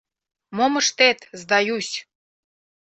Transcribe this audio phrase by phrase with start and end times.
[0.55, 1.95] —Мом ыштет, сдаюсь.